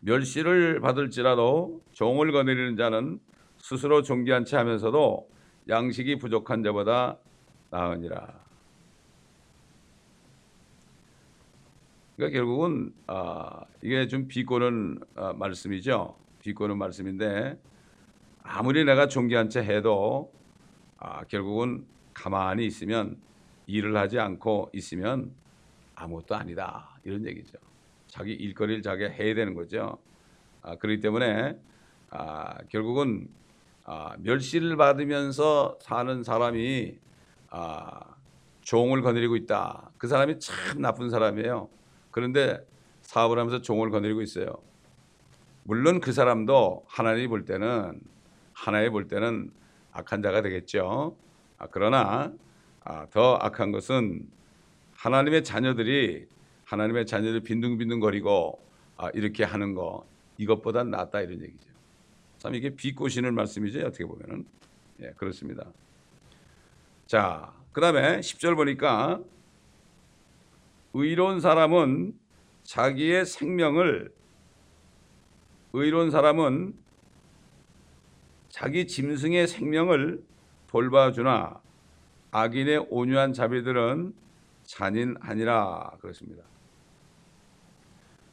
[0.00, 3.20] 멸시를 받을지라도 종을 거느리는 자는
[3.62, 5.30] 스스로 존귀한 채 하면서도
[5.68, 7.16] 양식이 부족한 자보다
[7.70, 8.42] 나으니라.
[12.16, 16.16] 그러니까 결국은 아, 이게 좀 비꼬는 아, 말씀이죠.
[16.40, 17.56] 비꼬는 말씀인데
[18.42, 20.32] 아무리 내가 존귀한 채 해도
[20.98, 23.16] 아, 결국은 가만히 있으면
[23.68, 25.32] 일을 하지 않고 있으면
[25.94, 27.58] 아무것도 아니다 이런 얘기죠.
[28.08, 29.98] 자기 일거리를 자기가 해야 되는 거죠.
[30.62, 31.56] 아, 그렇기 때문에
[32.10, 33.28] 아, 결국은
[33.84, 36.98] 아, 멸시를 받으면서 사는 사람이
[37.50, 38.00] 아,
[38.62, 39.90] 종을 거느리고 있다.
[39.98, 41.68] 그 사람이 참 나쁜 사람이에요.
[42.10, 42.64] 그런데
[43.02, 44.54] 사업을 하면서 종을 거느리고 있어요.
[45.64, 48.00] 물론 그 사람도 하나님이 볼 때는
[48.52, 49.50] 하나님 볼 때는
[49.92, 51.16] 악한 자가 되겠죠.
[51.58, 52.32] 아, 그러나
[52.84, 54.28] 아, 더 악한 것은
[54.94, 56.26] 하나님의 자녀들이
[56.64, 58.60] 하나님의 자녀들 빈둥빈둥거리고
[58.96, 60.06] 아, 이렇게 하는 거
[60.38, 61.71] 이것보다 낫다 이런 얘기죠.
[62.42, 63.86] 참 이게 비꼬시는 말씀이죠.
[63.86, 64.44] 어떻게 보면은
[65.00, 65.64] 예, 그렇습니다.
[67.06, 69.20] 자, 그 다음에 10절 보니까
[70.92, 72.18] 의로운 사람은
[72.64, 74.12] 자기의 생명을
[75.72, 76.74] 의로운 사람은
[78.48, 80.24] 자기 짐승의 생명을
[80.66, 81.60] 돌봐주나
[82.32, 84.14] 악인의 온유한 자비들은
[84.64, 86.42] 잔인하니라 그렇습니다.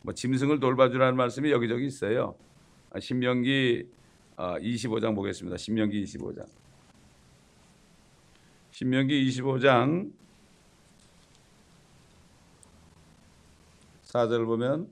[0.01, 2.33] 뭐 짐승을 돌봐주라는 말씀이 여기저기 있어요.
[2.89, 3.98] 아, 신명기
[4.39, 5.57] 25장 아, 보겠습니다.
[5.57, 6.47] 신명기 25장.
[8.71, 10.11] 신명기 25장
[14.03, 14.89] 4절 보면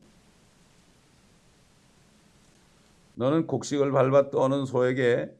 [3.16, 5.34] 너는 곡식을 밟아 떠는 소에게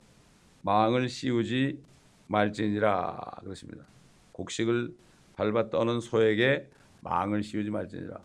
[0.62, 1.80] 망을 씌우지
[2.28, 3.86] 말지니라 그렇습니다.
[4.32, 4.96] 곡식을
[5.36, 6.70] 밟아 떠는 소에게
[7.02, 8.20] 망을 씌우지 말지니라.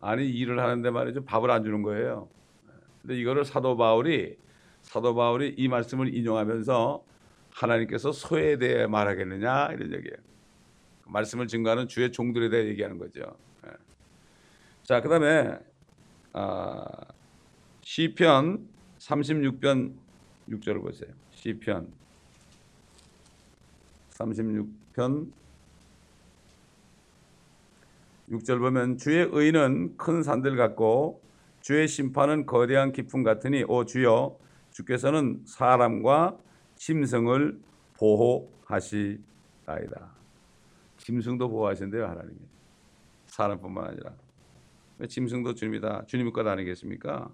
[0.00, 2.28] 아니 일을 하는데 말이죠 밥을 안 주는 거예요.
[3.02, 4.36] 근데 이거를 사도 바울이
[4.88, 7.04] 사도 바울이 이 말씀을 인용하면서
[7.50, 10.16] 하나님께서 소에 대해 말하겠느냐 이런 얘기예요.
[11.04, 13.36] 말씀을 증거하는 주의 종들에 대해 얘기하는 거죠.
[13.66, 13.70] 예.
[14.84, 15.58] 자, 그다음에
[16.32, 16.86] 아,
[17.82, 18.66] 시편
[18.98, 19.92] 36편
[20.48, 21.10] 6절을 보세요.
[21.32, 21.92] 시편
[24.12, 25.30] 36편
[28.30, 31.20] 6절 보면 주의 의는 큰 산들 같고
[31.60, 34.48] 주의 심판은 거대한 깊음 같으니 오 주여
[34.78, 36.38] 주께서는 사람과
[36.76, 37.60] 짐승을
[37.94, 39.18] 보호하시나이다.
[40.98, 42.38] 짐승도 보호하신대요 하나님이.
[43.26, 44.12] 사람뿐만 아니라.
[45.08, 46.04] 짐승도 주님이다.
[46.06, 47.28] 주님 것 아니겠습니까?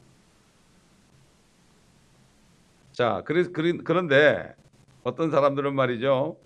[2.93, 4.55] 자, 그런데
[5.03, 6.39] 어떤 사람들은 말이죠.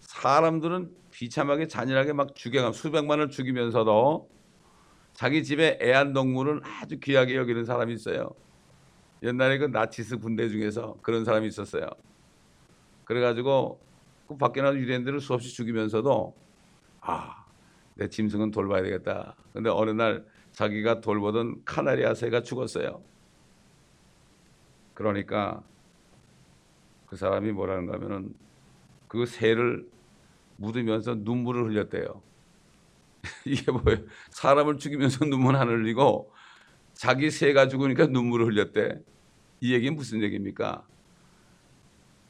[0.00, 4.28] 사람들은 비참하게 잔인하게 막 죽여가 수백만을 죽이면서도
[5.14, 8.34] 자기 집에 애완동물은 아주 귀하게 여기는 사람이 있어요.
[9.22, 11.86] 옛날에 그 나치스 군대 중에서 그런 사람이 있었어요.
[13.04, 13.80] 그래가지고
[14.26, 16.34] 그 밖에 나서 유대인들을 수없이 죽이면서도
[17.00, 17.44] 아,
[17.94, 19.36] 내 짐승은 돌봐야 되겠다.
[19.52, 23.02] 근데 어느 날 자기가 돌보던 카나리아 새가 죽었어요.
[24.94, 25.62] 그러니까
[27.06, 28.34] 그 사람이 뭐라는가 하면은
[29.08, 29.86] 그 새를
[30.56, 32.22] 묻으면서 눈물을 흘렸대요.
[33.44, 34.04] 이게 뭐예요?
[34.30, 36.32] 사람을 죽이면서 눈물 안 흘리고
[36.94, 39.00] 자기 새가 죽으니까 눈물을 흘렸대.
[39.62, 40.84] 이 얘기는 무슨 얘기입니까?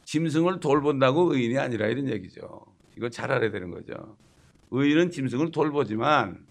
[0.05, 2.67] 짐승을 돌본다고 의인이 아니라 이런 얘기죠.
[2.95, 4.19] 이거 잘 알아야 되는 거죠.
[4.71, 6.45] 의인은 짐승을 돌보지만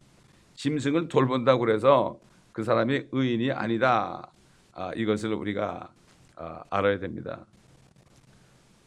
[0.56, 2.20] 짐승을 돌본다고 그래서
[2.52, 4.32] 그 사람이 의인이 아니다.
[4.74, 5.94] 아, 이것을 우리가
[6.36, 7.46] 아, 알아야 됩니다.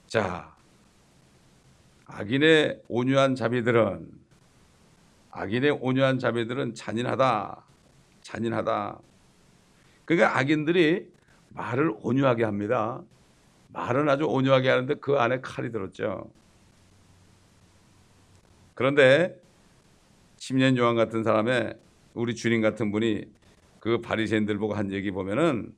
[0.08, 0.52] 자,
[2.06, 4.10] 악인의 온유한 자비들은
[5.30, 7.64] 악인의 온유한 자비들은 잔인하다.
[8.22, 8.98] 잔인하다.
[10.04, 11.13] 그러니까 악인들이
[11.54, 13.02] 말을 온유하게 합니다.
[13.68, 16.30] 말은 아주 온유하게 하는데 그 안에 칼이 들었죠.
[18.74, 19.40] 그런데
[20.36, 21.78] 심년 요한 같은 사람의
[22.14, 23.24] 우리 주님 같은 분이
[23.80, 25.74] 그 바리새인들 보고 한 얘기 보면은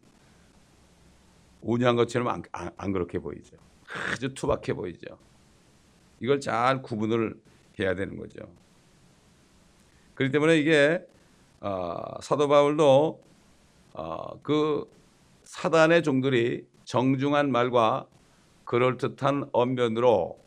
[1.61, 3.57] 온유한 것처럼 안, 안, 안 그렇게 보이죠.
[4.13, 5.19] 아주 투박해 보이죠.
[6.21, 7.35] 이걸 잘 구분을
[7.79, 8.41] 해야 되는 거죠.
[10.15, 11.07] 그렇기 때문에 이게
[11.61, 13.23] 어, 사도 바울도
[13.95, 14.89] 어, 그
[15.47, 18.07] 사단의 종들이 정중한 말과
[18.65, 20.39] 그럴듯한 언변으로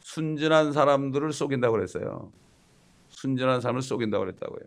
[0.00, 2.32] 순진한 사람들을 속인다고 그랬어요.
[3.08, 4.60] 순진한 사람을 속인다고 그랬다고요.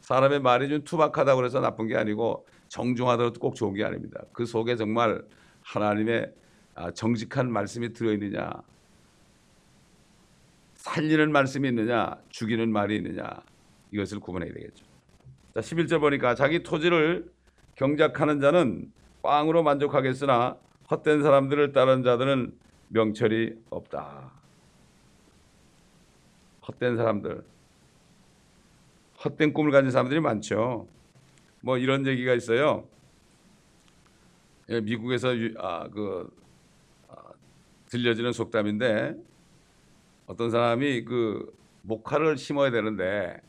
[0.00, 4.22] 사람의 말이 좀 투박하다고 해서 나쁜 게 아니고 정중하다고 꼭 좋은 게 아닙니다.
[4.32, 5.22] 그 속에 정말
[5.62, 6.32] 하나님의
[6.74, 8.50] 아, 정직한 말씀이 들어있느냐,
[10.74, 13.28] 살리는 말씀이 있느냐, 죽이는 말이 있느냐,
[13.90, 14.86] 이것을 구분해야 되겠죠.
[15.54, 17.28] 자, 11절 보니까 자기 토지를
[17.78, 20.56] 경작하는 자는 빵으로 만족하겠으나
[20.90, 22.52] 헛된 사람들을 따르는 자들은
[22.88, 24.32] 명철이 없다.
[26.66, 27.44] 헛된 사람들,
[29.24, 30.88] 헛된 꿈을 가진 사람들이 많죠.
[31.60, 32.86] 뭐 이런 얘기가 있어요.
[34.70, 36.28] 예, 미국에서 유, 아, 그
[37.08, 37.14] 아,
[37.86, 39.14] 들려지는 속담인데
[40.26, 43.40] 어떤 사람이 그 목화를 심어야 되는데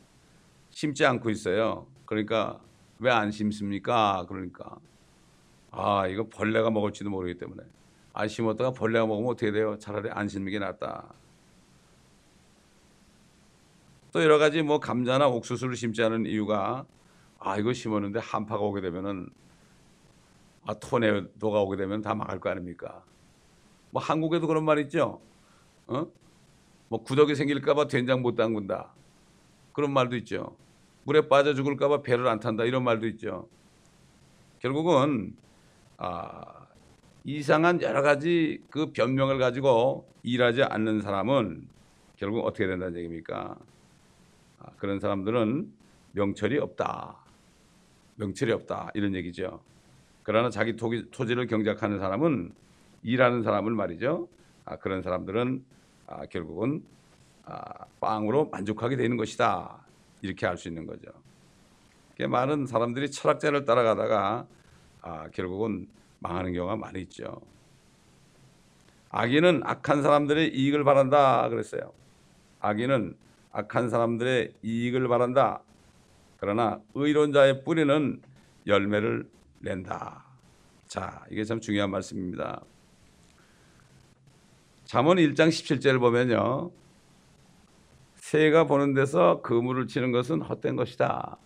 [0.69, 1.87] 심지 않고 있어요.
[2.05, 2.61] 그러니까
[2.99, 4.25] 왜 안 심습니까?
[4.27, 4.77] 그러니까
[5.71, 7.63] 아 이거 벌레가 먹을지도 모르기 때문에
[8.13, 9.77] 안 심었다가 벌레가 먹으면 어떻게 돼요?
[9.79, 11.13] 차라리 안 심는 게 낫다.
[14.11, 16.85] 또 여러 가지 뭐 감자나 옥수수를 심지 않은 이유가
[17.39, 19.29] 아 이거 심었는데 한파가 오게 되면은
[20.65, 23.03] 아 토네도가 오게 되면 다 망할 거 아닙니까?
[23.91, 25.21] 뭐 한국에도 그런 말 있죠.
[25.87, 26.07] 어?
[26.89, 28.91] 뭐 구덕이 생길까봐 된장 못 담근다.
[29.73, 30.55] 그런 말도 있죠.
[31.03, 32.65] 물에 빠져 죽을까봐 배를 안 탄다.
[32.65, 33.47] 이런 말도 있죠.
[34.59, 35.35] 결국은
[35.97, 36.67] 아,
[37.23, 41.67] 이상한 여러 가지 그 변명을 가지고 일하지 않는 사람은
[42.15, 43.57] 결국 어떻게 된다는 얘기입니까?
[44.59, 45.71] 아, 그런 사람들은
[46.11, 47.17] 명철이 없다.
[48.15, 48.91] 명철이 없다.
[48.93, 49.61] 이런 얘기죠.
[50.23, 52.53] 그러나 자기 토기, 토지를 경작하는 사람은
[53.03, 54.27] 일하는 사람을 말이죠.
[54.65, 55.63] 아, 그런 사람들은
[56.07, 56.83] 아, 결국은
[57.45, 59.85] 아, 빵으로 만족하게 되는 것이다.
[60.21, 61.11] 이렇게 알 수 있는 거죠.
[62.27, 64.45] 많은 사람들이 철학자를 따라가다가
[65.01, 65.87] 아, 결국은
[66.19, 67.41] 망하는 경우가 많이 있죠.
[69.09, 71.93] 악인은 악한 사람들의 이익을 바란다 그랬어요.
[72.59, 73.15] 악인은
[73.51, 75.63] 악한 사람들의 이익을 바란다.
[76.37, 78.21] 그러나 의로운 자의 뿌리는
[78.67, 79.29] 열매를
[79.59, 80.25] 낸다.
[80.87, 82.61] 자, 이게 참 중요한 말씀입니다.
[84.85, 86.71] 잠언 1장 17절을 보면요.
[88.29, 91.39] 새가 보는 데서 그물을 치는 것은 헛된 것이다.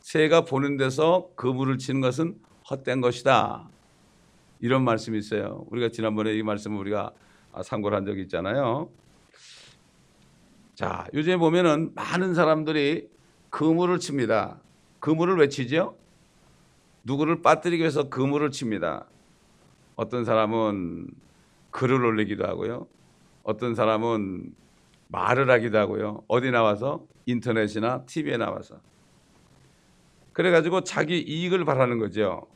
[0.00, 2.36] 새가 보는 데서 그물을 치는 것은
[2.68, 3.68] 헛된 것이다.
[4.58, 5.64] 이런 말씀이 있어요.
[5.70, 7.12] 우리가 지난번에 이 말씀을 우리가
[7.64, 8.90] 참고를 한 적이 있잖아요.
[10.74, 13.08] 자, 요즘에 보면은 많은 사람들이
[13.50, 14.58] 그물을 칩니다.
[14.98, 15.96] 그물을 왜 치죠?
[17.04, 19.06] 누구를 빠뜨리기 위해서 그물을 칩니다.
[19.94, 21.06] 어떤 사람은
[21.70, 22.88] 글을 올리기도 하고요.
[23.44, 24.56] 어떤 사람은
[25.08, 26.24] 말을 하기도 하고요.
[26.28, 28.80] 어디 나와서 인터넷이나 TV에 나와서.
[30.32, 32.46] 그래가지고 자기 이익을 바라는 거죠.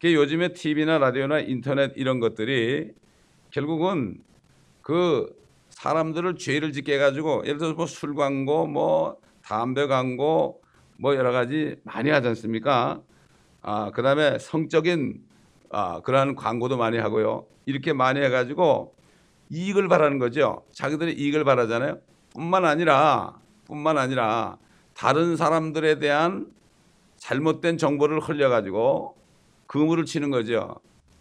[0.00, 2.92] 그 요즘에 TV나 라디오나 인터넷 이런 것들이
[3.50, 4.18] 결국은
[4.82, 5.34] 그
[5.70, 10.62] 사람들을 죄를 짓게 해가지고 예를 들어서 뭐 술 광고, 뭐 담배 광고,
[10.98, 13.02] 뭐 여러 가지 많이 하지 않습니까?
[13.62, 15.22] 아, 그 다음에 성적인
[15.70, 17.46] 아, 그러한 광고도 많이 하고요.
[17.66, 18.94] 이렇게 많이 해가지고
[19.50, 20.64] 이익을 바라는 거죠.
[20.72, 21.98] 자기들이 이익을 바라잖아요.
[22.32, 24.56] 뿐만 아니라, 뿐만 아니라
[24.94, 26.46] 다른 사람들에 대한
[27.16, 29.16] 잘못된 정보를 흘려 가지고
[29.66, 30.76] 그물을 치는 거죠.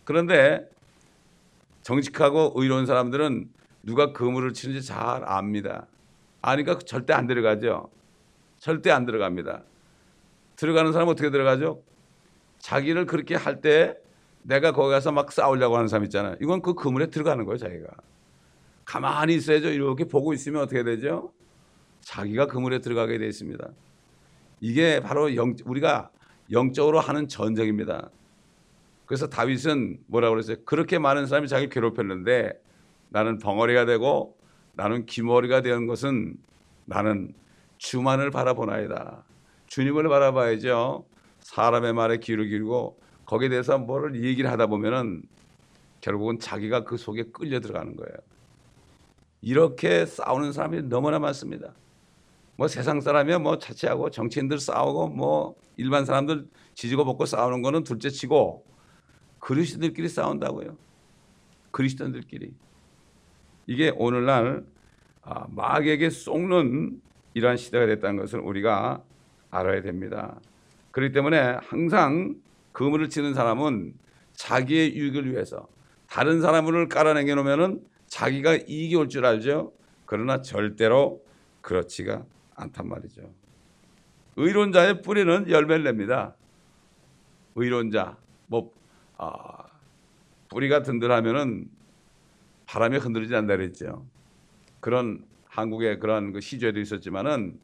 [0.06, 0.68] 그런데
[1.84, 3.50] 정직하고 의로운 사람들은
[3.84, 5.88] 누가 그물을 치는지 잘 압니다.
[6.42, 7.89] 아니까 절대 안 들어가죠.
[8.60, 9.63] 절대 안 들어갑니다.
[10.56, 11.82] 들어가는 사람은 어떻게 들어가죠?
[12.60, 13.96] 자기를 그렇게 할 때
[14.44, 16.36] 내가 거기 가서 막 싸우려고 하는 사람 있잖아요.
[16.42, 17.88] 이건 그 그물에 들어가는 거예요, 자기가.
[18.89, 19.69] 가만히 있어야죠.
[19.69, 21.32] 이렇게 보고 있으면 어떻게 되죠?
[22.02, 23.69] 자기가 그물에 들어가게 되어 있습니다.
[24.62, 26.10] 이게 바로 영, 우리가
[26.52, 28.10] 영적으로 하는 전쟁입니다.
[29.06, 30.58] 그래서 다윗은 뭐라고 그랬어요?
[30.65, 32.60] 그렇게 많은 사람이 자기를 괴롭혔는데
[33.10, 34.36] 나는 벙어리가 되고
[34.73, 36.36] 나는 기머리가 되는 것은
[36.86, 37.36] 나는
[37.78, 39.23] 주만을 바라보나이다.
[39.67, 41.06] 주님을 바라봐야죠.
[41.41, 45.21] 사람의 말에 귀를 기울고 거기에 대해서 뭐를 얘기를 하다 보면은
[46.02, 48.29] 결국은 자기가 그 속에 끌려 들어가는 거예요.
[49.41, 51.73] 이렇게 싸우는 사람이 너무나 많습니다.
[52.56, 58.10] 뭐 세상 사람이야 뭐 자취하고 정치인들 싸우고 뭐 일반 사람들 지지고 볶고 싸우는 거는 둘째
[58.10, 58.65] 치고
[59.39, 60.75] 그리스도인들끼리 싸운다고요.
[61.71, 62.52] 그리스도인들끼리.
[63.67, 64.65] 이게 오늘날
[65.21, 67.02] 아, 마귀에게 속는
[67.34, 69.04] 이러한 시대가 됐다는 것을 우리가
[69.52, 70.39] 알아야 됩니다.
[70.91, 72.36] 그렇기 때문에 항상
[72.71, 73.93] 그물을 치는 사람은
[74.34, 75.67] 자기의 유익을 위해서
[76.10, 79.72] 다른 사람을 깔아내겨 놓으면은 자기가 이익이 올 줄 알죠.
[80.06, 81.24] 그러나 절대로
[81.62, 83.22] 그렇지가 않단 말이죠.
[84.36, 86.36] 의론자의 뿌리는 열매를 냅니다.
[87.56, 88.17] 의론자
[88.48, 88.72] 뭐
[89.17, 89.65] 아,
[90.50, 91.69] 뿌리가 든든하면은
[92.65, 94.06] 바람에 흔들리지 않는다 그랬죠.
[94.80, 97.60] 그런 한국의 그런 그 시조에도 있었지만은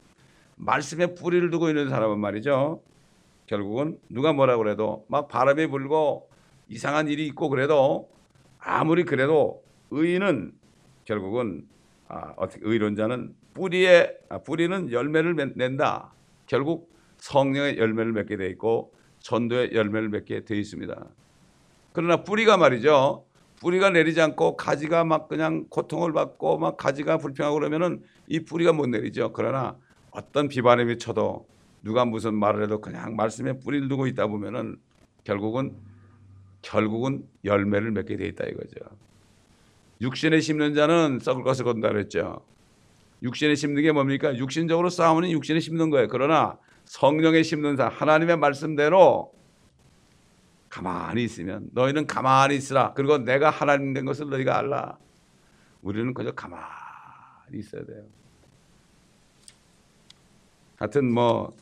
[0.57, 2.81] 말씀에 뿌리를 두고 있는 사람은 말이죠.
[3.45, 6.29] 결국은 누가 뭐라 그래도 막 바람이 불고
[6.67, 8.09] 이상한 일이 있고 그래도
[8.59, 9.63] 아무리 그래도
[9.95, 10.51] 의인은
[11.05, 11.65] 결국은
[12.07, 16.13] 아, 어떻게 의론자는 뿌리에 아, 뿌리는 열매를 맺- 낸다.
[16.45, 21.07] 결국 성령의 열매를 맺게 돼 있고 전도의 열매를 맺게 돼 있습니다.
[21.93, 23.25] 그러나 뿌리가 말이죠.
[23.61, 28.87] 뿌리가 내리지 않고 가지가 막 그냥 고통을 받고 막 가지가 불평하고 그러면은 이 뿌리가 못
[28.87, 29.31] 내리죠.
[29.31, 29.77] 그러나
[30.11, 31.47] 어떤 비바람이 쳐도
[31.81, 34.75] 누가 무슨 말을 해도 그냥 말씀에 뿌리를 두고 있다 보면은
[35.23, 35.75] 결국은
[36.61, 38.79] 결국은 열매를 맺게 돼 있다 이거죠.
[40.01, 42.41] 육신에 심는 자는 썩을 것을 건다 그랬죠.
[43.23, 44.35] 육신에 심는 게 뭡니까?
[44.35, 46.07] 육신적으로 싸우는 육신에 심는 거예요.
[46.09, 49.33] 그러나 성령에 심는 자 하나님의 말씀대로
[50.69, 52.93] 가만히 있으면 너희는 가만히 있으라.
[52.93, 54.97] 그리고 내가 하나님 된 것을 너희가 알라.
[55.81, 56.65] 우리는 그저 가만히
[57.53, 58.03] 있어야 돼요.
[60.77, 61.55] 하여튼 뭐,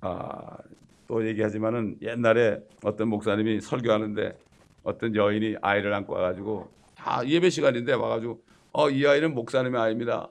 [0.00, 0.58] 아,
[1.06, 4.38] 또 얘기하지만은 옛날에 어떤 목사님이 설교하는데
[4.82, 6.70] 어떤 여인이 아이를 안고 와가지고
[7.08, 8.42] 다 예배 시간인데 와가지고
[8.72, 10.28] 어, 이 아이는 목사님의 아이입니다.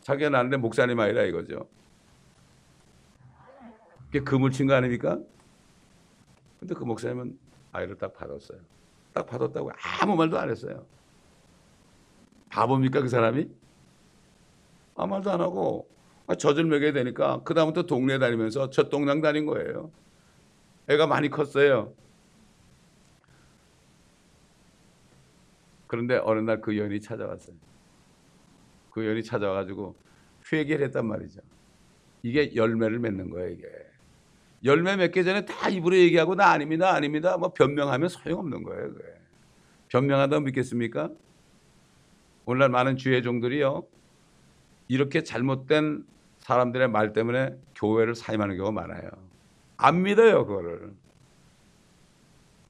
[0.00, 1.68] 자기가 낳는데 목사님 아이라 이거죠.
[4.06, 5.18] 그게 금을 친 거 아닙니까?
[6.58, 7.38] 근데 그 목사님은
[7.72, 8.58] 아이를 딱 받았어요.
[9.12, 10.86] 딱 받았다고 아무 말도 안 했어요.
[12.48, 13.46] 바보입니까 그 사람이?
[14.96, 15.86] 아무 말도 안 하고
[16.26, 19.90] 아, 젖을 먹여야 되니까 그 다음부터 동네 다니면서 젖동량 다닌 거예요.
[20.88, 21.92] 애가 많이 컸어요.
[25.86, 27.56] 그런데 어느 날 그 여인이 찾아왔어요.
[28.90, 29.94] 그 여인이 찾아와가지고
[30.52, 31.40] 회개를 했단 말이죠.
[32.22, 33.68] 이게 열매를 맺는 거예요, 이게.
[34.64, 37.36] 열매 맺기 전에 다 입으로 얘기하고 나 아닙니다, 아닙니다.
[37.36, 39.04] 뭐 변명하면 소용없는 거예요, 그게.
[39.88, 41.10] 변명하다 믿겠습니까?
[42.46, 43.84] 오늘날 많은 주의 종들이요.
[44.88, 46.04] 이렇게 잘못된
[46.38, 49.10] 사람들의 말 때문에 교회를 사임하는 경우가 많아요.
[49.76, 50.94] 안 믿어요, 그거를.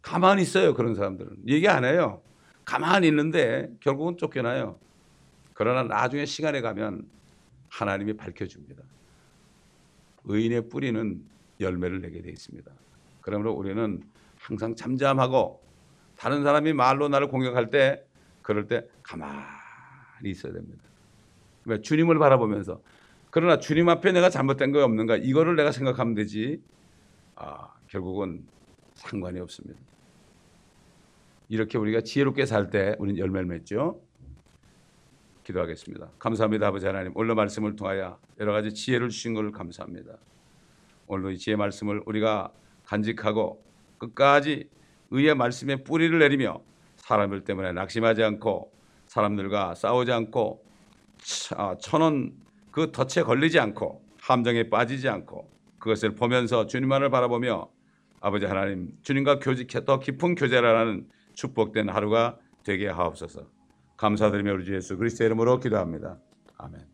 [0.03, 1.48] 가만히 있어요, 그런 사람들은.
[1.48, 2.22] 얘기 안 해요.
[2.64, 4.79] 가만히 있는데 결국은 쫓겨나요.
[5.53, 7.07] 그러나 나중에 시간에 가면
[7.68, 8.83] 하나님이 밝혀줍니다.
[10.24, 11.22] 의인의 뿌리는
[11.61, 12.70] 열매를 내게 되어 있습니다.
[13.20, 14.03] 그러므로 우리는
[14.38, 15.62] 항상 잠잠하고
[16.16, 18.05] 다른 사람이 말로 나를 공격할 때
[18.42, 19.46] 그럴 때 가만히
[20.27, 20.83] 있어야 됩니다.
[21.64, 22.81] 왜 주님을 바라보면서
[23.31, 26.62] 그러나 주님 앞에 내가 잘못된 거 없는가 이거를 내가 생각하면 되지.
[27.37, 28.46] 아, 결국은
[28.94, 29.81] 상관이 없습니다.
[31.55, 34.01] 이렇게 우리가 지혜롭게 살 때 우리는 열매를 맺죠.
[35.45, 36.11] 기도하겠습니다.
[36.19, 37.12] 감사합니다, 아버지 하나님.
[37.14, 40.14] 오늘 말씀을 통하여 여러 가지 지혜를 주신 것을 감사합니다.
[41.07, 42.51] 오늘도 이 지혜 말씀을 우리가
[42.87, 43.62] 간직하고
[43.99, 44.69] 끝까지
[45.12, 46.61] 의의 말씀에 뿌리를 내리며
[46.97, 48.73] 사람들 때문에 낙심하지 않고
[49.07, 50.64] 사람들과 싸우지 않고
[51.57, 52.33] 아, 천원
[52.73, 57.69] 그 덫에 걸리지 않고 함정에 빠지지 않고 그것을 보면서 주님만을 바라보며
[58.21, 63.42] 아버지 하나님 주님과 교제 더 깊은 교제라는 축복된 하루가 되게 하옵소서.
[63.97, 66.18] 감사드리며 우리 주 예수 그리스도의 이름으로 기도합니다.
[66.59, 66.93] 아멘.